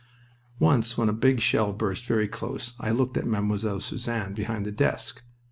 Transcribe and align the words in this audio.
Once 0.57 0.97
when 0.97 1.09
a 1.09 1.13
big 1.13 1.41
shell 1.41 1.71
burst 1.71 2.07
very 2.07 2.27
close 2.27 2.73
I 2.79 2.89
looked 2.89 3.17
at 3.17 3.27
Mademoiselle 3.27 3.81
Suzanne 3.81 4.33
behind 4.33 4.65
the 4.65 4.71
desk. 4.71 5.21